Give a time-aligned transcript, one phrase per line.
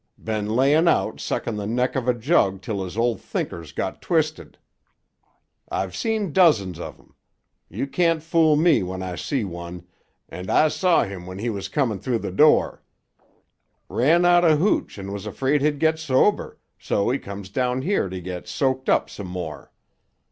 [0.17, 4.57] Been layin' out sucking the neck of a jug till his ol' thinker's got twisted.
[5.69, 7.13] "I've seen dozens of 'em.
[7.69, 9.85] You can't fool me when I see one,
[10.27, 12.81] and I saw him when he was comin' through the door.
[13.89, 18.09] Ran out o' hooch and was afraid he'd get sober, so he comes down here
[18.09, 19.71] to get soaked up some more.